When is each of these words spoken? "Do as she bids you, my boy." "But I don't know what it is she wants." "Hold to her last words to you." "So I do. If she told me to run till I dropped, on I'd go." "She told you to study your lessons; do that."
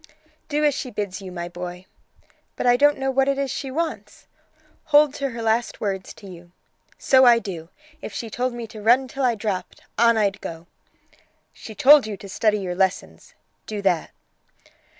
"Do 0.49 0.65
as 0.65 0.73
she 0.73 0.89
bids 0.89 1.21
you, 1.21 1.31
my 1.31 1.47
boy." 1.47 1.85
"But 2.55 2.65
I 2.65 2.75
don't 2.75 2.97
know 2.97 3.11
what 3.11 3.27
it 3.27 3.37
is 3.37 3.51
she 3.51 3.69
wants." 3.69 4.25
"Hold 4.85 5.13
to 5.13 5.29
her 5.29 5.43
last 5.43 5.79
words 5.79 6.11
to 6.15 6.27
you." 6.27 6.53
"So 6.97 7.25
I 7.25 7.37
do. 7.37 7.69
If 8.01 8.11
she 8.11 8.27
told 8.27 8.51
me 8.51 8.65
to 8.65 8.81
run 8.81 9.07
till 9.07 9.23
I 9.23 9.35
dropped, 9.35 9.83
on 9.99 10.17
I'd 10.17 10.41
go." 10.41 10.65
"She 11.53 11.75
told 11.75 12.07
you 12.07 12.17
to 12.17 12.27
study 12.27 12.57
your 12.57 12.73
lessons; 12.73 13.35
do 13.67 13.79
that." 13.83 14.09